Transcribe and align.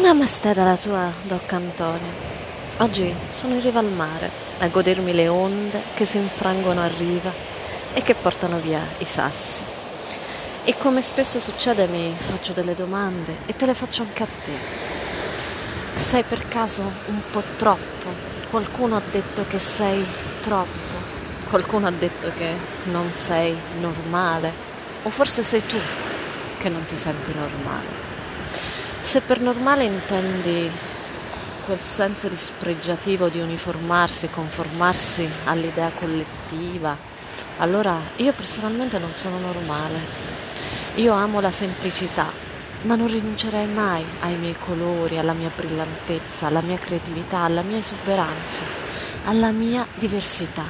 Namaste 0.00 0.54
dalla 0.54 0.78
tua 0.78 1.12
Doc 1.24 1.52
Antonio. 1.52 2.10
Oggi 2.78 3.14
sono 3.28 3.54
in 3.54 3.60
riva 3.60 3.80
al 3.80 3.92
mare 3.92 4.30
a 4.60 4.68
godermi 4.68 5.12
le 5.12 5.28
onde 5.28 5.78
che 5.94 6.06
si 6.06 6.16
infrangono 6.16 6.80
a 6.80 6.86
riva 6.86 7.30
e 7.92 8.00
che 8.00 8.14
portano 8.14 8.58
via 8.60 8.80
i 8.98 9.04
sassi. 9.04 9.62
E 10.64 10.74
come 10.78 11.02
spesso 11.02 11.38
succede 11.38 11.86
mi 11.86 12.16
faccio 12.18 12.52
delle 12.52 12.74
domande 12.74 13.36
e 13.44 13.54
te 13.54 13.66
le 13.66 13.74
faccio 13.74 14.00
anche 14.00 14.22
a 14.22 14.26
te. 14.26 15.98
Sei 16.00 16.22
per 16.22 16.48
caso 16.48 16.80
un 16.80 17.20
po' 17.30 17.42
troppo? 17.58 18.08
Qualcuno 18.48 18.96
ha 18.96 19.02
detto 19.10 19.44
che 19.48 19.58
sei 19.58 20.02
troppo? 20.40 20.96
Qualcuno 21.50 21.88
ha 21.88 21.92
detto 21.92 22.30
che 22.38 22.54
non 22.84 23.12
sei 23.26 23.54
normale? 23.80 24.50
O 25.02 25.10
forse 25.10 25.42
sei 25.42 25.64
tu 25.66 25.76
che 26.58 26.70
non 26.70 26.84
ti 26.86 26.96
senti 26.96 27.34
normale? 27.34 28.09
Se 29.10 29.20
per 29.22 29.40
normale 29.40 29.82
intendi 29.82 30.70
quel 31.64 31.80
senso 31.80 32.28
dispregiativo 32.28 33.26
di 33.26 33.40
uniformarsi 33.40 34.28
conformarsi 34.30 35.28
all'idea 35.46 35.90
collettiva, 35.98 36.96
allora 37.58 37.98
io 38.18 38.30
personalmente 38.30 39.00
non 39.00 39.10
sono 39.12 39.40
normale. 39.40 39.98
Io 40.94 41.12
amo 41.12 41.40
la 41.40 41.50
semplicità, 41.50 42.26
ma 42.82 42.94
non 42.94 43.08
rinuncerei 43.08 43.66
mai 43.66 44.04
ai 44.20 44.36
miei 44.36 44.54
colori, 44.56 45.18
alla 45.18 45.32
mia 45.32 45.50
brillantezza, 45.56 46.46
alla 46.46 46.62
mia 46.62 46.78
creatività, 46.78 47.38
alla 47.38 47.62
mia 47.62 47.78
esuberanza, 47.78 48.62
alla 49.24 49.50
mia 49.50 49.84
diversità. 49.94 50.62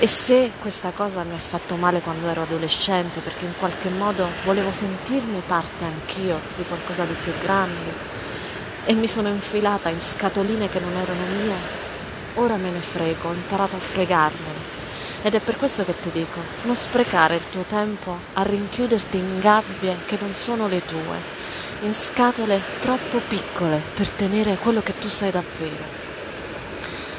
E 0.00 0.06
se 0.06 0.52
questa 0.60 0.92
cosa 0.94 1.24
mi 1.24 1.34
ha 1.34 1.38
fatto 1.38 1.74
male 1.74 1.98
quando 1.98 2.28
ero 2.28 2.42
adolescente, 2.42 3.18
perché 3.18 3.46
in 3.46 3.58
qualche 3.58 3.88
modo 3.88 4.24
volevo 4.44 4.70
sentirmi 4.70 5.42
parte 5.44 5.84
anch'io 5.84 6.38
di 6.56 6.62
qualcosa 6.62 7.02
di 7.02 7.16
più 7.20 7.32
grande, 7.42 7.92
e 8.84 8.92
mi 8.92 9.08
sono 9.08 9.26
infilata 9.26 9.88
in 9.88 9.98
scatoline 9.98 10.68
che 10.68 10.78
non 10.78 10.92
erano 10.92 11.24
mie, 11.42 11.54
ora 12.34 12.54
me 12.54 12.70
ne 12.70 12.78
frego, 12.78 13.28
ho 13.28 13.32
imparato 13.32 13.74
a 13.74 13.80
fregarmene. 13.80 14.76
Ed 15.22 15.34
è 15.34 15.40
per 15.40 15.56
questo 15.56 15.84
che 15.84 15.98
ti 16.00 16.10
dico, 16.12 16.38
non 16.62 16.76
sprecare 16.76 17.34
il 17.34 17.50
tuo 17.50 17.64
tempo 17.68 18.16
a 18.34 18.42
rinchiuderti 18.44 19.16
in 19.16 19.40
gabbie 19.40 19.96
che 20.06 20.16
non 20.20 20.32
sono 20.36 20.68
le 20.68 20.80
tue, 20.86 21.16
in 21.80 21.92
scatole 21.92 22.60
troppo 22.80 23.20
piccole 23.26 23.82
per 23.96 24.08
tenere 24.10 24.58
quello 24.62 24.80
che 24.80 24.96
tu 24.96 25.08
sei 25.08 25.32
davvero. 25.32 25.96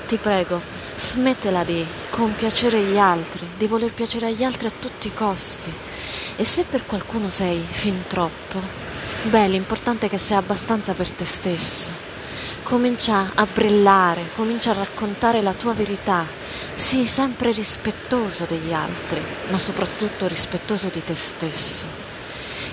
Ti 0.07 0.15
prego, 0.15 0.61
smettela 0.95 1.63
di 1.63 1.85
compiacere 2.19 2.81
gli 2.81 2.97
altri, 2.97 3.47
di 3.57 3.65
voler 3.65 3.93
piacere 3.93 4.25
agli 4.25 4.43
altri 4.43 4.67
a 4.67 4.71
tutti 4.77 5.07
i 5.07 5.13
costi. 5.13 5.71
E 6.35 6.43
se 6.43 6.65
per 6.65 6.85
qualcuno 6.85 7.29
sei 7.29 7.63
fin 7.65 8.03
troppo, 8.07 8.59
beh, 9.29 9.47
l'importante 9.47 10.07
è 10.07 10.09
che 10.09 10.17
sei 10.17 10.35
abbastanza 10.35 10.91
per 10.91 11.09
te 11.09 11.23
stesso. 11.23 11.91
Comincia 12.63 13.31
a 13.35 13.47
brillare, 13.51 14.31
comincia 14.35 14.71
a 14.71 14.79
raccontare 14.79 15.41
la 15.41 15.53
tua 15.53 15.71
verità. 15.71 16.25
Sii 16.75 17.05
sempre 17.05 17.53
rispettoso 17.53 18.43
degli 18.43 18.73
altri, 18.73 19.21
ma 19.49 19.57
soprattutto 19.57 20.27
rispettoso 20.27 20.89
di 20.89 21.01
te 21.01 21.15
stesso 21.15 22.08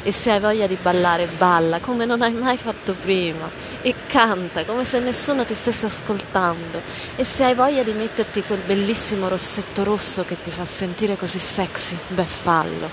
e 0.07 0.13
se 0.13 0.31
hai 0.31 0.39
voglia 0.39 0.69
di 0.69 0.79
ballare, 0.81 1.27
balla 1.27 1.81
come 1.81 2.05
non 2.05 2.23
hai 2.23 2.33
mai 2.33 2.57
fatto 2.57 2.95
prima 2.95 3.51
e 3.83 3.93
canta 4.07 4.65
come 4.65 4.85
se 4.85 5.01
nessuno 5.01 5.45
ti 5.45 5.53
stesse 5.53 5.87
ascoltando 5.87 6.81
e 7.17 7.25
se 7.25 7.43
hai 7.43 7.55
voglia 7.55 7.83
di 7.83 7.91
metterti 7.91 8.41
quel 8.43 8.61
bellissimo 8.65 9.27
rossetto 9.27 9.83
rosso 9.83 10.25
che 10.25 10.41
ti 10.41 10.53
fa 10.53 10.65
sentire 10.65 11.17
così 11.17 11.41
sexy, 11.41 11.99
beh 12.07 12.23
fallo. 12.23 12.89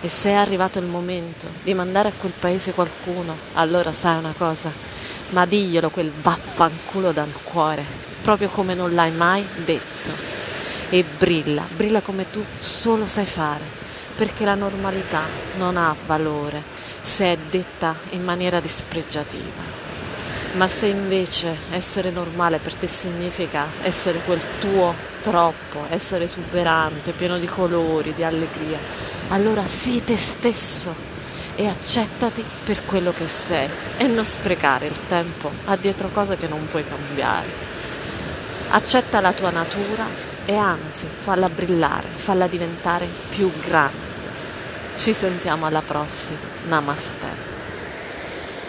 E 0.00 0.06
se 0.06 0.30
è 0.30 0.34
arrivato 0.34 0.78
il 0.78 0.84
momento 0.84 1.48
di 1.64 1.74
mandare 1.74 2.10
a 2.10 2.12
quel 2.16 2.32
paese 2.38 2.70
qualcuno, 2.70 3.36
allora 3.54 3.92
sai 3.92 4.18
una 4.18 4.34
cosa, 4.38 4.70
ma 5.30 5.46
diglielo 5.46 5.90
quel 5.90 6.12
vaffanculo 6.22 7.10
dal 7.10 7.32
cuore, 7.42 7.84
proprio 8.22 8.48
come 8.48 8.74
non 8.74 8.94
l'hai 8.94 9.10
mai 9.10 9.44
detto. 9.64 10.12
E 10.88 11.04
brilla, 11.18 11.66
brilla 11.74 12.00
come 12.00 12.30
tu 12.30 12.44
solo 12.60 13.08
sai 13.08 13.26
fare 13.26 13.82
perché 14.16 14.44
la 14.44 14.54
normalità 14.54 15.22
non 15.58 15.76
ha 15.76 15.94
valore 16.06 16.62
se 17.00 17.32
è 17.32 17.38
detta 17.50 17.94
in 18.10 18.24
maniera 18.24 18.60
dispregiativa. 18.60 19.82
Ma 20.52 20.68
se 20.68 20.86
invece 20.86 21.56
essere 21.70 22.10
normale 22.10 22.58
per 22.58 22.74
te 22.74 22.86
significa 22.86 23.66
essere 23.82 24.20
quel 24.20 24.40
tuo 24.60 24.94
troppo, 25.22 25.86
essere 25.90 26.24
esuberante, 26.24 27.10
pieno 27.10 27.38
di 27.38 27.46
colori, 27.46 28.14
di 28.14 28.22
allegria, 28.22 28.78
allora 29.28 29.66
sii 29.66 30.04
te 30.04 30.16
stesso 30.16 30.94
e 31.56 31.66
accettati 31.66 32.44
per 32.64 32.84
quello 32.84 33.12
che 33.12 33.26
sei 33.26 33.68
e 33.96 34.06
non 34.06 34.24
sprecare 34.24 34.86
il 34.86 34.96
tempo 35.08 35.50
a 35.66 35.76
dietro 35.76 36.08
cose 36.08 36.36
che 36.36 36.46
non 36.46 36.66
puoi 36.68 36.84
cambiare. 36.86 37.46
Accetta 38.70 39.20
la 39.20 39.32
tua 39.32 39.50
natura 39.50 40.33
e 40.46 40.56
anzi 40.56 41.06
falla 41.06 41.48
brillare, 41.48 42.06
falla 42.06 42.46
diventare 42.46 43.06
più 43.30 43.50
grande. 43.60 44.12
Ci 44.96 45.12
sentiamo 45.12 45.66
alla 45.66 45.82
prossima. 45.82 46.38
Namaste. 46.68 47.53